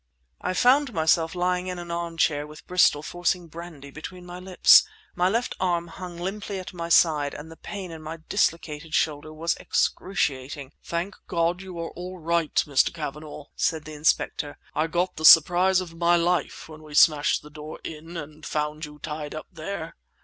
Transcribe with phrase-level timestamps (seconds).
[0.41, 4.81] I found myself lying in an armchair with Bristol forcing brandy between my lips.
[5.13, 9.31] My left arm hung limply at my side and the pain in my dislocated shoulder
[9.31, 10.71] was excruciating.
[10.83, 12.91] "Thank God you are all right, Mr.
[12.91, 14.57] Cavanagh!" said the inspector.
[14.73, 18.85] "I got the surprise of my life when we smashed the door in and found
[18.85, 19.93] you tied up here!"